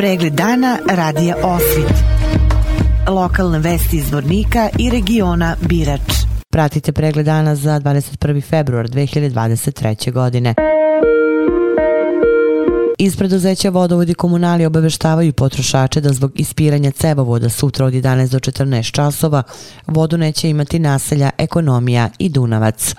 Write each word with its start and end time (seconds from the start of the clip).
Pregled 0.00 0.32
dana 0.32 0.78
radija 0.90 1.36
Osvit. 1.42 1.94
Lokalne 3.08 3.58
vesti 3.58 3.96
iz 3.96 4.12
Vornika 4.12 4.68
i 4.78 4.90
regiona 4.90 5.56
Birač. 5.68 6.00
Pratite 6.50 6.92
pregled 6.92 7.26
dana 7.26 7.56
za 7.56 7.80
21. 7.80 8.42
februar 8.44 8.88
2023. 8.88 10.12
godine. 10.12 10.54
Iz 12.98 13.16
preduzeća 13.16 13.70
vodovodi 13.70 14.14
komunali 14.14 14.66
obaveštavaju 14.66 15.32
potrošače 15.32 16.00
da 16.00 16.12
zbog 16.12 16.32
ispiranja 16.34 16.90
cevovoda 16.90 17.48
sutra 17.48 17.86
od 17.86 17.92
11 17.92 18.30
do 18.30 18.38
14 18.38 18.92
časova 18.92 19.42
vodu 19.86 20.18
neće 20.18 20.50
imati 20.50 20.78
naselja 20.78 21.30
Ekonomija 21.38 22.10
i 22.18 22.28
Dunavac. 22.28 22.94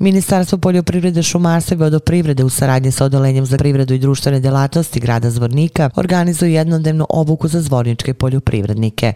Ministarstvo 0.00 0.58
poljoprivrede, 0.58 1.22
šumarstva 1.22 1.74
i 1.74 1.78
vodoprivrede 1.78 2.44
u 2.44 2.48
saradnji 2.48 2.90
sa 2.90 3.04
Odelenjem 3.04 3.44
za 3.44 3.56
privredu 3.56 3.94
i 3.94 3.98
društvene 3.98 4.40
delatnosti 4.40 5.00
grada 5.00 5.30
Zvornika 5.30 5.90
organizuju 5.96 6.52
jednodnevnu 6.52 7.06
obuku 7.10 7.48
za 7.48 7.60
zvorničke 7.60 8.14
poljoprivrednike. 8.14 9.12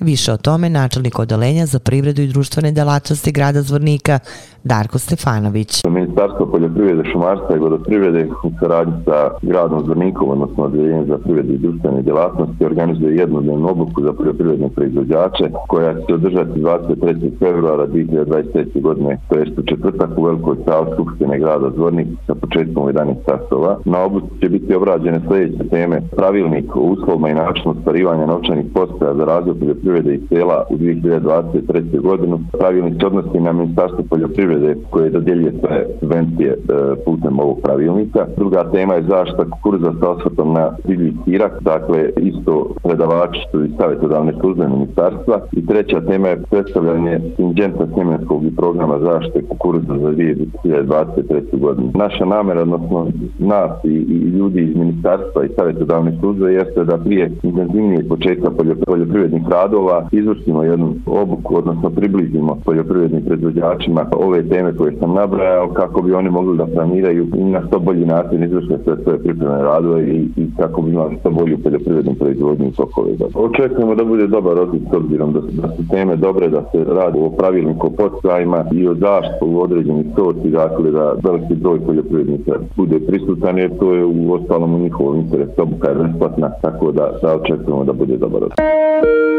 Više 0.00 0.32
o 0.32 0.36
tome 0.36 0.70
načelnik 0.70 1.18
Odelenja 1.18 1.66
za 1.66 1.78
privredu 1.78 2.22
i 2.22 2.26
društvene 2.26 2.72
delatnosti 2.72 3.32
grada 3.32 3.62
Zvornika 3.62 4.18
Darko 4.64 4.98
Stefanović. 4.98 5.84
Ministarstvo 5.84 6.46
poljoprivrede, 6.46 7.02
šumarstva 7.12 7.56
i 7.56 7.58
vodoprivrede 7.58 8.28
u 8.44 8.50
saradnji 8.60 8.94
sa 9.04 9.30
gradom 9.42 9.84
Zvornikom, 9.84 10.28
odnosno 10.28 10.64
odjeljenjem 10.64 11.06
za 11.06 11.18
privredu 11.18 11.52
i 11.52 11.58
društvene 11.58 12.02
delatnosti, 12.02 12.64
organizuje 12.64 13.16
jednodnevnu 13.16 13.68
obuku 13.68 14.02
za 14.02 14.12
poljoprivredne 14.12 14.68
proizvođače 14.68 15.50
koja 15.68 15.94
će 15.94 16.00
se 16.06 16.14
održati 16.14 16.60
23. 16.60 17.38
februara 17.38 17.86
2023. 17.86 18.82
godine, 18.82 19.18
to 19.28 19.38
je 19.38 19.52
u 19.58 19.62
četvrtak 19.62 20.10
u 20.18 20.23
velikoj 20.24 20.56
sali 20.66 20.86
Skupštine 20.94 21.38
grada 21.38 21.70
Zvornik 21.76 22.08
sa 22.26 22.34
početkom 22.34 22.88
11 22.88 23.14
časova. 23.28 23.78
Na 23.84 23.98
obuci 24.04 24.40
će 24.40 24.48
biti 24.48 24.74
obrađene 24.74 25.20
sljedeće 25.28 25.68
teme 25.68 26.00
pravilnik 26.16 26.76
o 26.76 26.80
uslovima 26.80 27.28
i 27.28 27.34
načinu 27.34 27.70
ostvarivanja 27.70 28.26
novčanih 28.26 28.66
postaja 28.74 29.14
za 29.14 29.24
razvoj 29.24 29.58
poljoprivrede 29.60 30.14
i 30.14 30.20
sela 30.28 30.66
u 30.70 30.76
2023. 30.76 32.00
godinu. 32.00 32.40
Pravilnik 32.58 32.94
se 33.00 33.06
odnosi 33.06 33.40
na 33.40 33.52
Ministarstvo 33.52 34.04
poljoprivrede 34.10 34.76
koje 34.90 35.10
dodjeljuje 35.10 35.52
sve 35.60 35.86
subvencije 36.00 36.50
e, 36.50 36.56
putem 37.04 37.40
ovog 37.40 37.58
pravilnika. 37.62 38.26
Druga 38.36 38.70
tema 38.72 38.94
je 38.94 39.02
zašta 39.02 39.44
kukurza 39.50 39.92
sa 40.00 40.10
osvrtom 40.10 40.52
na 40.52 40.70
divlji 40.84 41.12
sirak, 41.24 41.52
dakle 41.60 42.10
isto 42.16 42.74
predavači 42.82 43.40
su 43.50 43.64
i 43.64 43.72
savjetodavne 43.78 44.32
službe 44.40 44.68
ministarstva. 44.68 45.40
I 45.52 45.66
treća 45.66 46.00
tema 46.00 46.28
je 46.28 46.42
predstavljanje 46.50 47.20
ingenta 47.38 47.86
sjemenskog 47.94 48.44
i 48.44 48.56
programa 48.56 48.98
zaštite 48.98 49.42
kukuruza 49.48 49.98
za 49.98 50.10
2023. 50.14 51.58
godine. 51.60 51.90
Naša 51.94 52.24
namera, 52.24 52.62
odnosno 52.62 53.06
nas 53.38 53.84
i, 53.84 53.88
i 53.88 54.18
ljudi 54.38 54.62
iz 54.62 54.76
ministarstva 54.76 55.44
i 55.44 55.54
savjetodavne 55.56 56.16
službe 56.20 56.52
jeste 56.52 56.84
da 56.84 56.98
prije 56.98 57.30
intenzivnije 57.42 58.08
početka 58.08 58.50
poljoprivrednih 58.86 59.42
radova 59.48 60.08
izvršimo 60.12 60.62
jednu 60.62 60.94
obuku, 61.06 61.56
odnosno 61.56 61.90
približimo 61.90 62.58
poljoprivrednim 62.64 63.22
proizvođačima 63.22 64.06
ove 64.16 64.48
teme 64.48 64.76
koje 64.76 64.92
sam 65.00 65.14
nabrajao 65.14 65.68
kako 65.68 66.02
bi 66.02 66.12
oni 66.12 66.30
mogli 66.30 66.56
da 66.56 66.66
planiraju 66.66 67.26
i 67.36 67.44
na 67.44 67.62
što 67.66 67.78
bolji 67.78 68.06
način 68.06 68.44
izvršiti 68.44 68.84
sve 68.84 68.96
svoje 69.02 69.18
pripremne 69.18 69.62
radove 69.62 70.08
i, 70.08 70.28
i 70.36 70.46
kako 70.56 70.82
bi 70.82 70.90
imali 70.90 71.16
što 71.20 71.30
bolju 71.30 71.58
poljoprivrednu 71.58 72.14
proizvodnju 72.14 72.70
tokove. 72.76 73.10
Očekujemo 73.34 73.94
da 73.94 74.04
bude 74.04 74.26
dobar 74.26 74.58
odlič 74.58 74.82
s 74.90 74.96
obzirom 74.96 75.32
da, 75.32 75.40
da 75.40 75.68
su 75.76 75.88
teme 75.90 76.16
dobre, 76.16 76.48
da 76.48 76.62
se 76.72 76.84
radi 76.84 77.18
o 77.18 77.30
pravilniku 77.30 77.86
o 77.86 77.90
podstajima 77.90 78.64
i 78.72 78.88
o 78.88 78.94
zaštitu 78.94 79.46
u 79.46 79.60
određenih 80.04 80.14
sorti, 80.16 80.50
dakle 80.50 80.90
da 80.90 81.14
veliki 81.24 81.54
broj 81.54 81.80
poljoprivrednika 81.86 82.52
bude 82.76 83.00
prisutan 83.00 83.58
jer 83.58 83.78
to 83.78 83.94
je 83.94 84.04
u 84.04 84.32
ostalom 84.32 84.74
u 84.74 84.78
njihovom 84.78 85.16
interesu, 85.16 85.62
obuka 85.62 85.88
je 85.88 85.94
besplatna, 85.94 86.50
tako 86.62 86.92
da, 86.92 87.18
da 87.22 87.34
očekujemo 87.34 87.84
da 87.84 87.92
bude 87.92 88.16
dobar 88.16 88.42
odlič. 88.42 89.33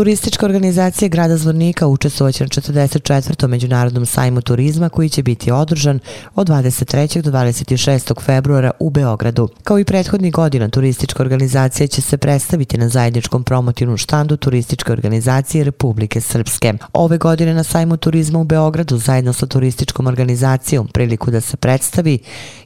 Turistička 0.00 0.46
organizacija 0.46 1.08
grada 1.08 1.36
Zvornika 1.36 1.86
učestvovaće 1.86 2.44
na 2.44 2.48
44. 2.48 3.46
međunarodnom 3.46 4.06
sajmu 4.06 4.40
turizma 4.40 4.88
koji 4.88 5.08
će 5.08 5.22
biti 5.22 5.50
održan 5.50 6.00
od 6.34 6.48
23. 6.48 7.22
do 7.22 7.30
26. 7.30 8.22
februara 8.22 8.70
u 8.78 8.90
Beogradu. 8.90 9.48
Kao 9.64 9.78
i 9.78 9.84
prethodnih 9.84 10.32
godina, 10.32 10.68
turistička 10.68 11.22
organizacija 11.22 11.86
će 11.86 12.02
se 12.02 12.16
predstaviti 12.16 12.78
na 12.78 12.88
zajedničkom 12.88 13.44
promotivnom 13.44 13.96
štandu 13.96 14.36
turističke 14.36 14.92
organizacije 14.92 15.64
Republike 15.64 16.20
Srpske. 16.20 16.74
Ove 16.92 17.18
godine 17.18 17.54
na 17.54 17.62
sajmu 17.62 17.96
turizma 17.96 18.38
u 18.38 18.44
Beogradu 18.44 18.98
zajedno 18.98 19.32
sa 19.32 19.46
turističkom 19.46 20.06
organizacijom 20.06 20.88
priliku 20.88 21.30
da 21.30 21.40
se 21.40 21.56
predstavi 21.56 22.18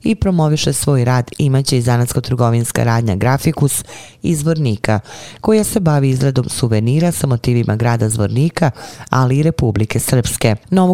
i 0.03 0.15
promoviše 0.15 0.73
svoj 0.73 1.05
rad 1.05 1.31
imaće 1.39 1.79
i 1.79 1.83
zanatsko-trgovinska 1.83 2.85
radnja 2.85 3.17
Grafikus 3.17 3.85
iz 4.23 4.39
Zvornika, 4.39 5.01
koja 5.41 5.65
se 5.65 5.81
bavi 5.81 6.11
izradom 6.11 6.49
suvenira 6.49 7.13
sa 7.13 7.24
motivima 7.27 7.77
grada 7.77 8.09
Zvornika, 8.09 8.71
ali 9.11 9.39
i 9.39 9.43
Republike 9.43 10.01
Srpske. 10.01 10.57
Na 10.71 10.85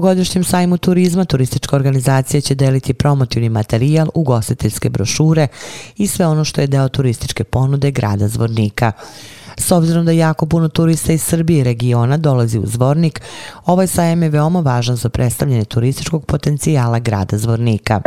sajmu 0.44 0.76
turizma 0.76 1.24
turistička 1.24 1.76
organizacija 1.76 2.40
će 2.40 2.54
deliti 2.54 2.94
promotivni 2.94 3.48
materijal, 3.48 4.08
ugostiteljske 4.14 4.90
brošure 4.90 5.48
i 5.96 6.06
sve 6.06 6.26
ono 6.26 6.44
što 6.44 6.60
je 6.60 6.66
deo 6.66 6.88
turističke 6.88 7.44
ponude 7.44 7.90
grada 7.90 8.28
Zvornika. 8.28 8.92
S 9.56 9.72
obzirom 9.72 10.04
da 10.04 10.12
jako 10.12 10.46
puno 10.46 10.68
turista 10.68 11.12
iz 11.12 11.22
Srbije 11.22 11.60
i 11.60 11.64
regiona 11.64 12.16
dolazi 12.16 12.58
u 12.58 12.66
Zvornik, 12.66 13.20
ovaj 13.66 13.86
sajem 13.86 14.22
je 14.22 14.28
veoma 14.28 14.60
važan 14.60 14.96
za 14.96 15.08
predstavljanje 15.08 15.64
turističkog 15.64 16.26
potencijala 16.26 16.98
grada 16.98 17.38
Zvornika. 17.38 18.00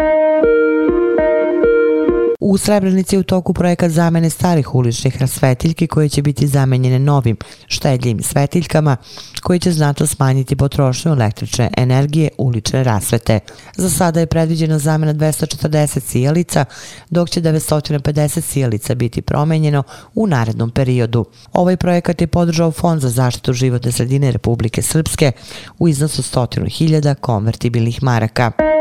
U 2.46 2.58
Srebrenici 2.58 3.16
je 3.16 3.20
u 3.20 3.24
toku 3.24 3.54
projekat 3.54 3.92
zamene 3.92 4.30
starih 4.30 4.76
uličnih 4.76 5.18
rasvetiljki 5.18 5.88
koje 5.88 6.10
će 6.10 6.22
biti 6.22 6.48
zamenjene 6.48 7.00
novim 7.00 7.38
štedljim 7.68 8.24
svetiljkama 8.24 8.98
koji 9.42 9.60
će 9.60 9.72
znato 9.72 10.08
smanjiti 10.08 10.56
potrošnju 10.56 11.12
električne 11.12 11.70
energije 11.78 12.30
ulične 12.38 12.84
rasvete. 12.84 13.40
Za 13.76 13.90
sada 13.90 14.20
je 14.20 14.26
predviđena 14.26 14.80
zamena 14.80 15.14
240 15.14 16.00
sijalica, 16.00 16.66
dok 17.10 17.30
će 17.30 17.42
950 17.42 18.42
sijalica 18.42 18.96
biti 18.96 19.22
promenjeno 19.22 19.84
u 20.16 20.28
narednom 20.28 20.72
periodu. 20.72 21.26
Ovaj 21.54 21.78
projekat 21.78 22.22
je 22.22 22.28
podržao 22.28 22.72
Fond 22.72 23.02
za 23.02 23.10
zaštitu 23.10 23.54
životne 23.54 23.92
sredine 23.92 24.32
Republike 24.32 24.82
Srpske 24.82 25.32
u 25.80 25.88
iznosu 25.88 26.22
100.000 26.22 27.16
konvertibilnih 27.16 28.04
maraka. 28.04 28.73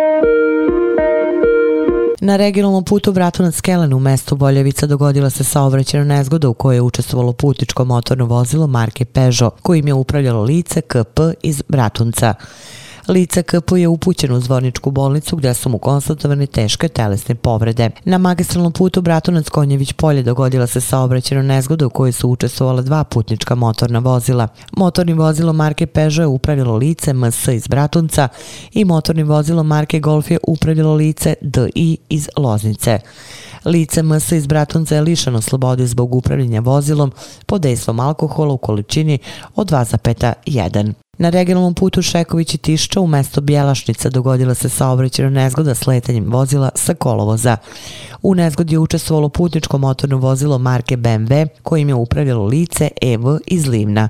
Na 2.24 2.36
regionalnom 2.36 2.84
putu 2.84 3.12
Bratunac 3.12 3.60
Kelen 3.60 3.92
u 3.92 3.98
mestu 3.98 4.36
Boljevica 4.36 4.86
dogodila 4.86 5.30
se 5.30 5.44
saobraćena 5.44 6.04
nezgoda 6.04 6.48
u 6.48 6.54
kojoj 6.54 6.76
je 6.76 6.80
učestvovalo 6.82 7.32
putničko 7.32 7.84
motorno 7.84 8.24
vozilo 8.24 8.66
marke 8.66 9.04
Peugeot, 9.04 9.54
kojim 9.62 9.86
je 9.86 9.94
upravljalo 9.94 10.42
lice 10.42 10.80
KP 10.80 11.20
iz 11.42 11.62
Bratunca. 11.68 12.34
Lice 13.08 13.42
KP 13.42 13.76
je 13.76 13.88
upućeno 13.88 14.36
u 14.36 14.40
zvorničku 14.40 14.90
bolnicu 14.90 15.36
gdje 15.36 15.54
su 15.54 15.68
mu 15.68 15.78
konstatovane 15.78 16.46
teške 16.46 16.88
telesne 16.88 17.34
povrede. 17.34 17.90
Na 18.04 18.18
magistralnom 18.18 18.72
putu 18.72 19.02
Bratunac 19.02 19.48
Konjević 19.48 19.92
polje 19.92 20.22
dogodila 20.22 20.66
se 20.66 20.80
saobraćena 20.80 21.42
nezgoda 21.42 21.86
u 21.86 21.90
kojoj 21.90 22.12
su 22.12 22.28
učestvovala 22.28 22.82
dva 22.82 23.04
putnička 23.04 23.54
motorna 23.54 23.98
vozila. 23.98 24.48
Motorni 24.76 25.12
vozilo 25.12 25.52
marke 25.52 25.86
Peugeot 25.86 26.18
je 26.18 26.26
upravljalo 26.26 26.76
lice 26.76 27.12
MS 27.12 27.48
iz 27.48 27.68
Bratunca 27.68 28.28
i 28.72 28.84
motorni 28.84 29.22
vozilo 29.22 29.62
marke 29.62 30.00
Golf 30.00 30.30
je 30.30 30.38
upravljalo 30.48 30.94
lice 30.94 31.34
DI 31.40 31.96
iz 32.08 32.28
Loznice. 32.36 32.98
Lice 33.64 34.02
MS 34.02 34.32
iz 34.32 34.46
Bratunca 34.46 34.94
je 34.94 35.00
lišano 35.00 35.40
slobode 35.40 35.86
zbog 35.86 36.14
upravljanja 36.14 36.60
vozilom 36.60 37.12
pod 37.46 37.60
dejstvom 37.60 38.00
alkohola 38.00 38.52
u 38.52 38.58
količini 38.58 39.18
od 39.54 39.70
2,1. 39.70 41.01
Na 41.18 41.30
regionalnom 41.30 41.74
putu 41.74 42.02
Šeković 42.02 42.54
i 42.54 42.58
Tišća 42.58 43.00
u 43.00 43.06
mesto 43.06 43.40
Bjelašnica 43.40 44.10
dogodila 44.10 44.54
se 44.54 44.68
saobraćena 44.68 45.30
nezgoda 45.30 45.74
s 45.74 45.86
letanjem 45.86 46.32
vozila 46.32 46.70
sa 46.74 46.94
kolovoza. 46.94 47.56
U 48.22 48.34
nezgodi 48.34 48.74
je 48.74 48.78
učestvovalo 48.78 49.28
putničko 49.28 49.78
motorno 49.78 50.16
vozilo 50.16 50.58
marke 50.58 50.96
BMW 50.96 51.48
kojim 51.62 51.88
je 51.88 51.94
upravljalo 51.94 52.44
lice 52.44 52.88
EV 53.02 53.38
iz 53.46 53.66
Livna. 53.66 54.08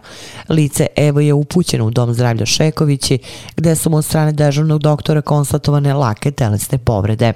Lice 0.48 0.86
EV 0.96 1.20
je 1.20 1.34
upućeno 1.34 1.86
u 1.86 1.90
dom 1.90 2.14
zdravlja 2.14 2.46
Šekovići 2.46 3.18
gde 3.56 3.74
su 3.74 3.90
mu 3.90 3.96
od 3.96 4.04
strane 4.04 4.32
dežavnog 4.32 4.80
doktora 4.80 5.22
konstatovane 5.22 5.94
lake 5.94 6.30
telesne 6.30 6.78
povrede. 6.78 7.32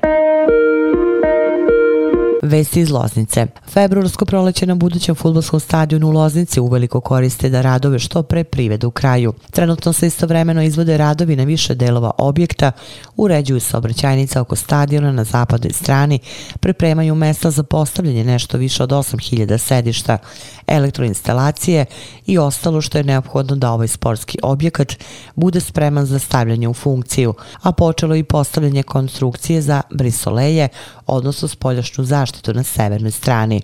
Vesti 2.47 2.81
iz 2.81 2.91
Loznice. 2.91 3.47
Februarsko 3.69 4.25
proleće 4.25 4.67
na 4.67 4.75
budućem 4.75 5.15
futbolskom 5.15 5.61
stadionu 5.61 6.09
u 6.09 6.11
Loznici 6.11 6.61
uveliko 6.61 7.01
koriste 7.01 7.49
da 7.49 7.63
radove 7.63 7.99
što 7.99 8.23
pre 8.23 8.45
privedu 8.45 8.89
u 8.89 8.91
kraju. 8.91 9.33
Trenutno 9.51 9.93
se 9.93 10.07
istovremeno 10.07 10.63
izvode 10.63 10.97
radovi 10.97 11.37
na 11.37 11.45
više 11.45 11.75
delova 11.75 12.11
objekta, 12.19 12.73
uređuju 13.17 13.61
se 13.61 13.77
obraćajnica 13.77 14.41
oko 14.41 14.57
stadiona 14.57 15.13
na 15.13 15.25
zapadnoj 15.25 15.73
strani, 15.73 16.19
pripremaju 16.61 17.15
mesta 17.15 17.51
za 17.51 17.63
postavljanje 17.63 18.25
nešto 18.25 18.59
više 18.59 18.83
od 18.83 18.91
8000 18.91 19.59
sedišta, 19.59 20.19
elektroinstalacije 20.67 21.85
i 22.27 22.39
ostalo 22.39 22.81
što 22.81 22.99
je 22.99 23.05
neophodno 23.05 23.57
da 23.57 23.73
ovaj 23.73 23.89
sportski 23.89 24.39
objekat 24.43 24.93
bude 25.35 25.61
spreman 25.61 26.07
za 26.07 26.19
stavljanje 26.19 26.69
u 26.69 26.75
funkciju, 26.75 27.35
a 27.63 27.73
počelo 27.73 28.17
i 28.17 28.25
postavljanje 28.25 28.83
konstrukcije 28.83 29.63
za 29.63 29.83
brisoleje, 29.91 30.69
odnosno 31.07 31.49
spoljašnju 31.49 32.05
zaštitu 32.05 32.36
na 32.55 32.63
severnoj 32.63 33.11
strani. 33.11 33.63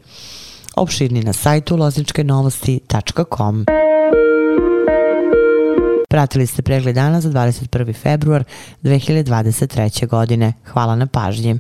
Opširni 0.77 1.23
na 1.23 1.33
sajtu 1.33 1.77
lozničkenovosti.com. 1.77 3.65
Pratili 6.09 6.47
ste 6.47 6.63
pregled 6.63 6.95
dana 6.95 7.21
za 7.21 7.29
21. 7.31 7.95
februar 7.95 8.45
2023. 8.83 10.07
godine. 10.07 10.53
Hvala 10.73 10.97
na 10.97 11.07
pažnji. 11.07 11.59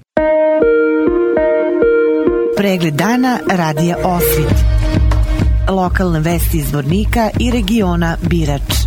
Pregled 2.56 2.94
dana 2.94 3.38
radija 3.50 3.96
Osvit. 4.04 4.64
Lokalne 5.68 6.20
vesti 6.20 6.58
iz 6.58 6.72
Vornika 6.72 7.30
i 7.40 7.50
regiona 7.50 8.16
Birač. 8.22 8.81